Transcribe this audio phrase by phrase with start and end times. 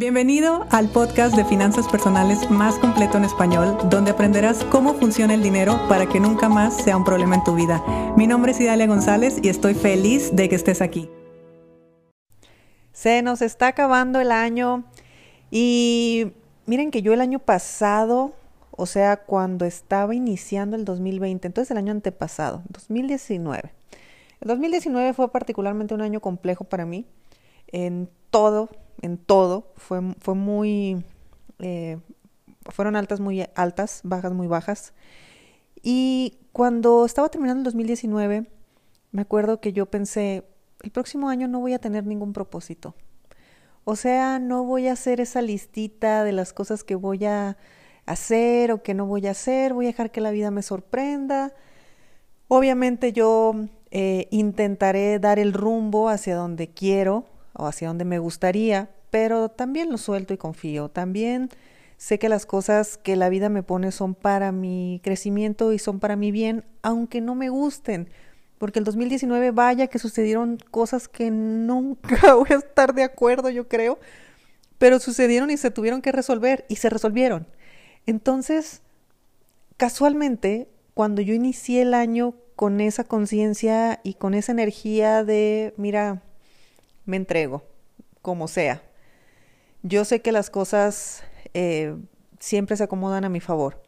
[0.00, 5.42] Bienvenido al podcast de finanzas personales más completo en español, donde aprenderás cómo funciona el
[5.42, 7.84] dinero para que nunca más sea un problema en tu vida.
[8.16, 11.10] Mi nombre es Idalia González y estoy feliz de que estés aquí.
[12.94, 14.84] Se nos está acabando el año
[15.50, 16.32] y
[16.64, 18.32] miren que yo el año pasado,
[18.70, 23.70] o sea, cuando estaba iniciando el 2020, entonces el año antepasado, 2019.
[24.40, 27.04] El 2019 fue particularmente un año complejo para mí
[27.66, 28.70] en todo
[29.00, 29.72] en todo.
[29.76, 31.04] Fue, fue muy,
[31.58, 31.98] eh,
[32.66, 34.92] fueron altas muy altas, bajas muy bajas.
[35.82, 38.46] Y cuando estaba terminando el 2019,
[39.12, 40.44] me acuerdo que yo pensé,
[40.82, 42.94] el próximo año no voy a tener ningún propósito.
[43.84, 47.56] O sea, no voy a hacer esa listita de las cosas que voy a
[48.06, 51.52] hacer o que no voy a hacer, voy a dejar que la vida me sorprenda.
[52.48, 53.54] Obviamente yo
[53.90, 57.24] eh, intentaré dar el rumbo hacia donde quiero,
[57.60, 60.88] o hacia donde me gustaría, pero también lo suelto y confío.
[60.88, 61.50] También
[61.96, 66.00] sé que las cosas que la vida me pone son para mi crecimiento y son
[66.00, 68.08] para mi bien, aunque no me gusten.
[68.58, 73.68] Porque el 2019 vaya que sucedieron cosas que nunca voy a estar de acuerdo, yo
[73.68, 73.98] creo,
[74.78, 77.46] pero sucedieron y se tuvieron que resolver y se resolvieron.
[78.06, 78.82] Entonces,
[79.76, 86.22] casualmente, cuando yo inicié el año con esa conciencia y con esa energía de, mira,
[87.10, 87.62] me entrego,
[88.22, 88.82] como sea.
[89.82, 91.94] Yo sé que las cosas eh,
[92.38, 93.82] siempre se acomodan a mi favor.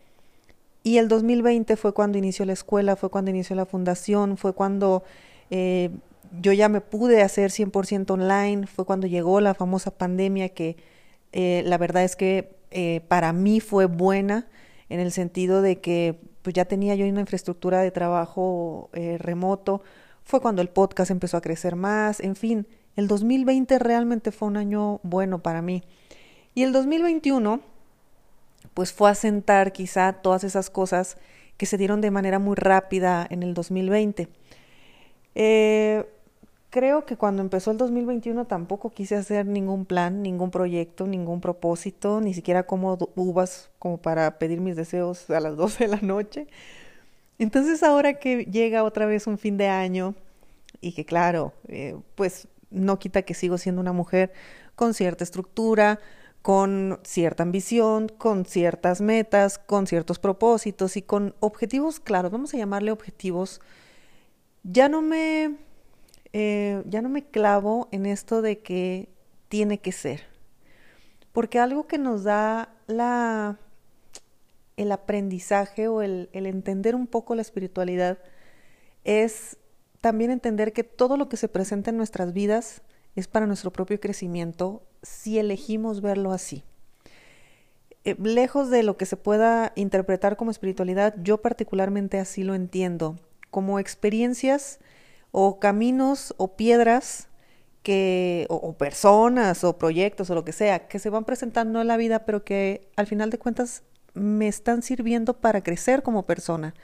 [0.83, 5.05] Y el 2020 fue cuando inició la escuela, fue cuando inició la fundación, fue cuando
[5.51, 5.91] eh,
[6.41, 10.77] yo ya me pude hacer 100% online, fue cuando llegó la famosa pandemia que
[11.33, 12.61] eh, la verdad es que
[13.07, 14.49] para mí fue buena
[14.89, 19.83] en el sentido de que pues ya tenía yo una infraestructura de trabajo remoto,
[20.25, 24.57] fue cuando el podcast empezó a crecer más, en fin, el 2020 realmente fue un
[24.57, 25.83] año bueno para mí.
[26.55, 27.61] Y el 2021,
[28.75, 31.17] pues fue a sentar quizá todas esas cosas
[31.57, 34.29] que se dieron de manera muy rápida en el 2020.
[35.35, 36.05] Eh,
[36.71, 42.21] creo que cuando empezó el 2021 tampoco quise hacer ningún plan, ningún proyecto, ningún propósito,
[42.21, 46.47] ni siquiera como uvas como para pedir mis deseos a las 12 de la noche.
[47.39, 50.15] Entonces ahora que llega otra vez un fin de año
[50.81, 54.33] y que claro, eh, pues no quita que sigo siendo una mujer
[54.75, 56.01] con cierta estructura,
[56.43, 62.59] con cierta ambición, con ciertas metas, con ciertos propósitos y con objetivos claros, vamos a
[62.59, 63.61] llamarle objetivos.
[64.65, 65.57] Ya no me,
[66.33, 69.09] eh, ya no me clavo en esto de que
[69.49, 70.23] tiene que ser,
[71.33, 73.59] porque algo que nos da la,
[74.77, 78.19] el aprendizaje o el, el entender un poco la espiritualidad
[79.05, 79.59] es
[80.03, 82.83] también entender que todo lo que se presenta en nuestras vidas
[83.15, 86.65] es para nuestro propio crecimiento si elegimos verlo así.
[88.05, 93.17] Eh, lejos de lo que se pueda interpretar como espiritualidad, yo particularmente así lo entiendo,
[93.51, 94.81] como experiencias
[95.31, 97.29] o caminos o piedras
[97.85, 101.97] que, o, personas o proyectos o lo que sea, que se van presentando en la
[101.97, 103.85] vida, pero que al final de cuentas
[104.15, 106.75] me están sirviendo para crecer como persona.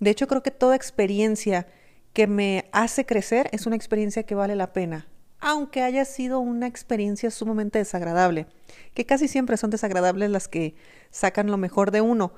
[0.00, 1.68] De hecho, creo que toda experiencia
[2.18, 5.06] que me hace crecer es una experiencia que vale la pena,
[5.38, 8.48] aunque haya sido una experiencia sumamente desagradable,
[8.92, 10.74] que casi siempre son desagradables las que
[11.12, 12.32] sacan lo mejor de uno,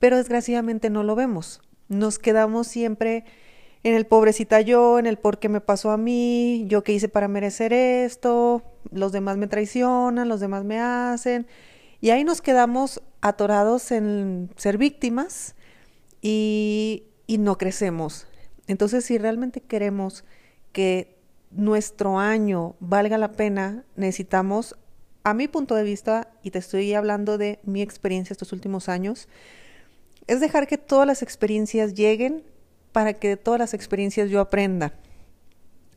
[0.00, 1.60] pero desgraciadamente no lo vemos.
[1.86, 3.24] Nos quedamos siempre
[3.84, 7.08] en el pobrecita yo, en el por qué me pasó a mí, yo qué hice
[7.08, 11.46] para merecer esto, los demás me traicionan, los demás me hacen,
[12.00, 15.54] y ahí nos quedamos atorados en ser víctimas
[16.20, 18.26] y, y no crecemos.
[18.70, 20.22] Entonces, si realmente queremos
[20.70, 21.16] que
[21.50, 24.76] nuestro año valga la pena, necesitamos,
[25.24, 29.26] a mi punto de vista, y te estoy hablando de mi experiencia estos últimos años,
[30.28, 32.44] es dejar que todas las experiencias lleguen
[32.92, 34.94] para que de todas las experiencias yo aprenda.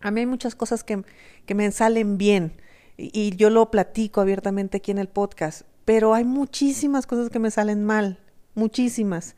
[0.02, 1.04] A mí hay muchas cosas que,
[1.46, 2.54] que me salen bien
[2.98, 7.52] y yo lo platico abiertamente aquí en el podcast, pero hay muchísimas cosas que me
[7.52, 8.20] salen mal,
[8.56, 9.36] muchísimas.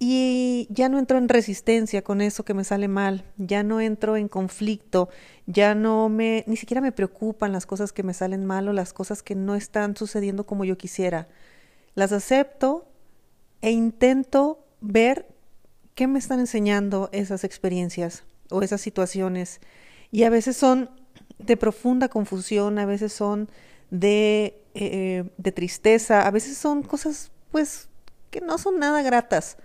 [0.00, 4.16] Y ya no entro en resistencia con eso que me sale mal, ya no entro
[4.16, 5.08] en conflicto,
[5.46, 8.92] ya no me, ni siquiera me preocupan las cosas que me salen mal o las
[8.92, 11.26] cosas que no están sucediendo como yo quisiera.
[11.94, 12.86] Las acepto
[13.60, 15.26] e intento ver
[15.96, 19.60] qué me están enseñando esas experiencias o esas situaciones.
[20.12, 20.90] Y a veces son
[21.40, 23.50] de profunda confusión, a veces son
[23.90, 27.88] de, eh, de tristeza, a veces son cosas pues
[28.30, 29.56] que no son nada gratas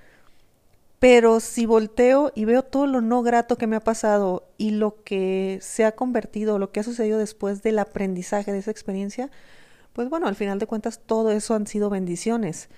[1.03, 5.03] pero si volteo y veo todo lo no grato que me ha pasado y lo
[5.03, 9.29] que se ha convertido, lo que ha sucedido después del aprendizaje de esa experiencia,
[9.91, 12.69] pues bueno, al final de cuentas todo eso han sido bendiciones.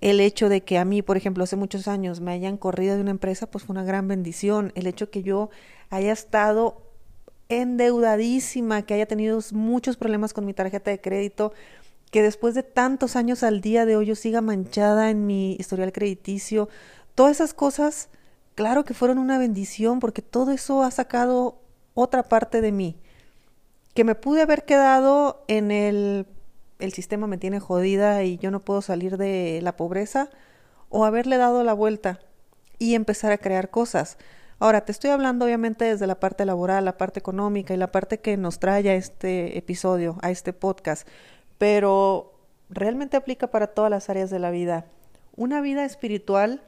[0.00, 3.02] El hecho de que a mí, por ejemplo, hace muchos años me hayan corrido de
[3.02, 4.72] una empresa, pues fue una gran bendición.
[4.74, 5.48] El hecho que yo
[5.90, 6.82] haya estado
[7.48, 11.52] endeudadísima, que haya tenido muchos problemas con mi tarjeta de crédito,
[12.10, 15.92] que después de tantos años al día de hoy yo siga manchada en mi historial
[15.92, 16.68] crediticio,
[17.14, 18.08] todas esas cosas,
[18.54, 21.58] claro que fueron una bendición porque todo eso ha sacado
[21.94, 22.96] otra parte de mí,
[23.94, 26.26] que me pude haber quedado en el,
[26.80, 30.30] el sistema me tiene jodida y yo no puedo salir de la pobreza,
[30.96, 32.20] o haberle dado la vuelta
[32.78, 34.16] y empezar a crear cosas.
[34.60, 38.20] Ahora, te estoy hablando obviamente desde la parte laboral, la parte económica y la parte
[38.20, 41.08] que nos trae a este episodio, a este podcast,
[41.58, 42.34] pero
[42.70, 44.86] realmente aplica para todas las áreas de la vida.
[45.34, 46.62] Una vida espiritual,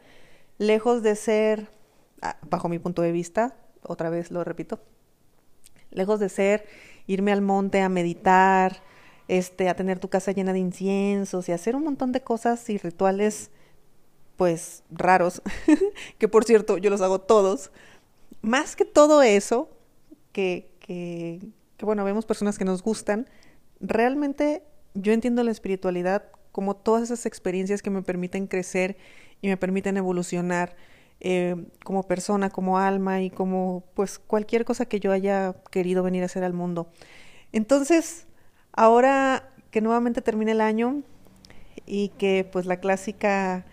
[0.58, 1.70] lejos de ser,
[2.22, 4.80] ah, bajo mi punto de vista, otra vez lo repito,
[5.90, 6.66] lejos de ser
[7.06, 8.82] irme al monte a meditar,
[9.28, 12.78] este, a tener tu casa llena de inciensos y hacer un montón de cosas y
[12.78, 13.50] rituales
[14.36, 15.42] pues raros,
[16.18, 17.70] que por cierto yo los hago todos,
[18.42, 19.70] más que todo eso,
[20.32, 21.40] que, que,
[21.78, 23.28] que, bueno, vemos personas que nos gustan,
[23.80, 24.62] realmente
[24.94, 28.96] yo entiendo la espiritualidad como todas esas experiencias que me permiten crecer
[29.40, 30.76] y me permiten evolucionar
[31.20, 36.22] eh, como persona, como alma y como pues cualquier cosa que yo haya querido venir
[36.22, 36.88] a hacer al mundo.
[37.52, 38.26] Entonces,
[38.72, 41.02] ahora que nuevamente termina el año
[41.86, 43.64] y que pues la clásica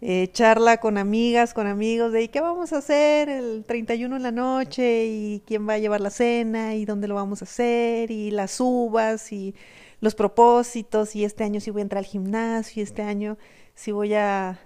[0.00, 4.22] eh, charla con amigas, con amigos de ¿y qué vamos a hacer el 31 en
[4.24, 5.06] la noche?
[5.06, 6.74] ¿Y quién va a llevar la cena?
[6.74, 8.10] ¿Y dónde lo vamos a hacer?
[8.10, 9.30] ¿Y las uvas?
[9.32, 9.54] ¿Y
[10.00, 11.14] los propósitos?
[11.14, 12.80] ¿Y este año sí voy a entrar al gimnasio?
[12.80, 13.38] ¿Y este año
[13.76, 14.58] sí voy a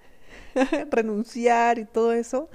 [0.91, 2.49] renunciar y todo eso?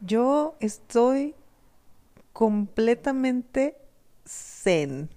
[0.00, 1.34] Yo estoy
[2.32, 3.76] completamente
[4.26, 5.10] zen.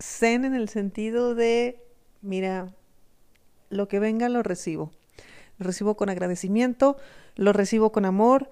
[0.00, 1.82] Zen en el sentido de,
[2.20, 2.74] mira,
[3.70, 4.92] lo que venga lo recibo
[5.58, 6.96] lo recibo con agradecimiento,
[7.34, 8.50] lo recibo con amor,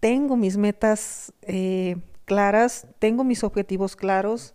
[0.00, 4.54] tengo mis metas eh, claras, tengo mis objetivos claros.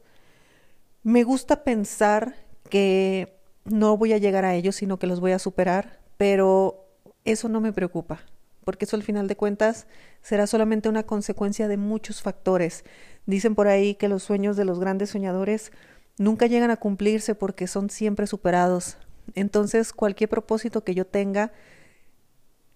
[1.03, 2.35] Me gusta pensar
[2.69, 6.80] que no voy a llegar a ellos, sino que los voy a superar, pero
[7.25, 8.21] eso no me preocupa,
[8.63, 9.87] porque eso al final de cuentas
[10.21, 12.83] será solamente una consecuencia de muchos factores.
[13.25, 15.71] Dicen por ahí que los sueños de los grandes soñadores
[16.17, 18.97] nunca llegan a cumplirse porque son siempre superados.
[19.35, 21.51] Entonces, cualquier propósito que yo tenga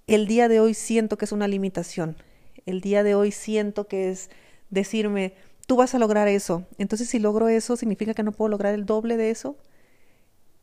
[0.08, 2.16] el día de hoy siento que es una limitación.
[2.66, 4.30] El día de hoy siento que es
[4.70, 5.34] decirme,
[5.68, 6.66] tú vas a lograr eso.
[6.78, 9.58] Entonces, si logro eso, significa que no puedo lograr el doble de eso.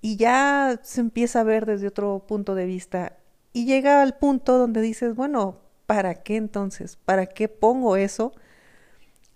[0.00, 3.16] Y ya se empieza a ver desde otro punto de vista.
[3.52, 6.96] Y llega al punto donde dices, bueno, ¿para qué entonces?
[6.96, 8.32] ¿Para qué pongo eso?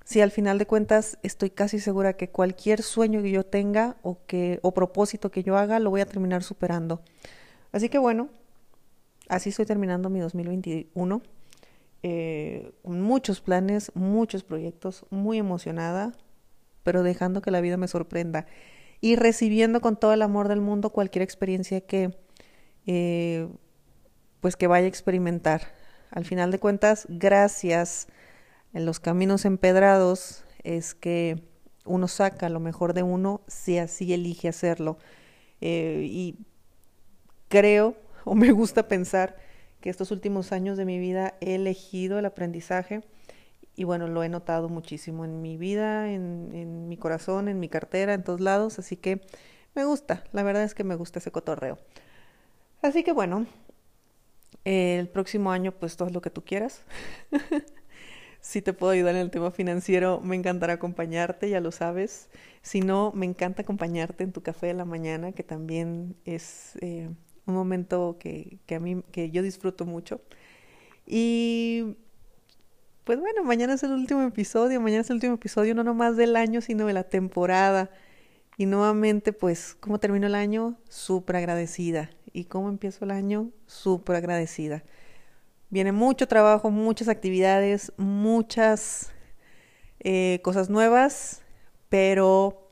[0.05, 4.19] Si al final de cuentas estoy casi segura que cualquier sueño que yo tenga o
[4.27, 7.03] que o propósito que yo haga lo voy a terminar superando.
[7.73, 8.29] Así que bueno,
[9.29, 11.23] así estoy terminando mi 2021.
[12.03, 16.13] Eh, muchos planes, muchos proyectos, muy emocionada,
[16.85, 18.47] pero dejando que la vida me sorprenda
[19.01, 22.17] y recibiendo con todo el amor del mundo cualquier experiencia que,
[22.87, 23.49] eh,
[24.41, 25.63] pues que vaya a experimentar.
[26.11, 28.09] Al final de cuentas, gracias
[28.73, 31.43] en los caminos empedrados es que
[31.85, 34.99] uno saca lo mejor de uno si así elige hacerlo.
[35.61, 36.37] Eh, y
[37.49, 39.37] creo o me gusta pensar
[39.81, 43.03] que estos últimos años de mi vida he elegido el aprendizaje
[43.77, 48.15] y bueno, lo he notado muchísimo en mi vida, en, mi corazón, en mi cartera,
[48.15, 49.21] en todos lados, así que
[49.75, 51.79] me gusta, la verdad es que me gusta ese cotorreo.
[52.81, 53.47] Así que bueno,
[54.67, 56.85] el próximo año pues todo lo que tú quieras.
[58.41, 62.29] si te puedo ayudar en el tema financiero, me encantará acompañarte, ya lo sabes.
[62.63, 67.09] Si no, me encanta acompañarte en tu café de la mañana, que también es eh,
[67.47, 70.21] un momento que, que a mí, que yo disfruto mucho.
[71.07, 71.97] Y
[73.05, 76.35] pues bueno, mañana es el último episodio, mañana es el último episodio no nomás del
[76.35, 77.91] año, sino de la temporada.
[78.59, 80.77] Y nuevamente, pues, ¿cómo termino el año?
[80.89, 82.11] Súper agradecida.
[82.37, 83.51] ¿Y cómo empiezo el año?
[83.65, 84.85] Súper agradecida.
[85.71, 89.11] Viene mucho trabajo, muchas actividades, muchas
[90.01, 91.41] eh, cosas nuevas,
[91.89, 92.71] pero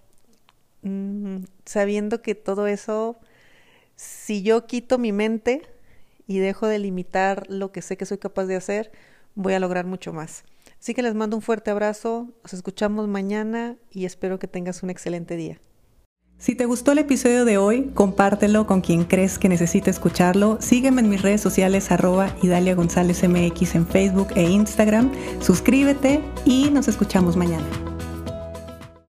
[0.83, 3.19] mm, sabiendo que todo eso
[3.97, 5.63] si yo quito mi mente
[6.27, 8.93] y dejo de limitar lo que sé que soy capaz de hacer,
[9.35, 10.45] voy a lograr mucho más.
[10.79, 14.91] Así que les mando un fuerte abrazo, nos escuchamos mañana y espero que tengas un
[14.91, 15.59] excelente día.
[16.39, 20.59] Si te gustó el episodio de hoy, compártelo con quien crees que necesite escucharlo.
[20.61, 25.11] Sígueme en mis redes sociales arroba Idalia González MX en Facebook e Instagram.
[25.41, 27.94] Suscríbete y nos escuchamos mañana.